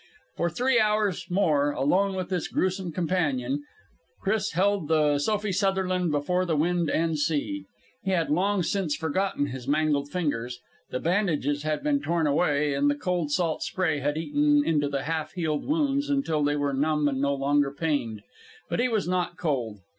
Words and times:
For 0.35 0.49
three 0.49 0.79
hours 0.79 1.29
more, 1.29 1.73
alone 1.73 2.15
with 2.15 2.29
this 2.29 2.47
gruesome 2.47 2.91
companion, 2.91 3.61
Chris 4.19 4.53
held 4.53 4.87
the 4.87 5.19
Sophie 5.19 5.51
Sutherland 5.51 6.09
before 6.09 6.43
the 6.43 6.55
wind 6.55 6.89
and 6.89 7.19
sea. 7.19 7.65
He 8.03 8.09
had 8.09 8.31
long 8.31 8.63
since 8.63 8.95
forgotten 8.95 9.45
his 9.45 9.67
mangled 9.67 10.09
fingers. 10.09 10.59
The 10.89 10.99
bandages 10.99 11.61
had 11.61 11.83
been 11.83 12.01
torn 12.01 12.25
away, 12.25 12.73
and 12.73 12.89
the 12.89 12.95
cold, 12.95 13.29
salt 13.29 13.61
spray 13.61 13.99
had 13.99 14.17
eaten 14.17 14.63
into 14.65 14.89
the 14.89 15.03
half 15.03 15.33
healed 15.33 15.67
wounds 15.67 16.09
until 16.09 16.43
they 16.43 16.55
were 16.55 16.73
numb 16.73 17.07
and 17.07 17.21
no 17.21 17.35
longer 17.35 17.71
pained. 17.71 18.23
But 18.71 18.79
he 18.79 18.89
was 18.89 19.07
not 19.07 19.37
cold. 19.37 19.81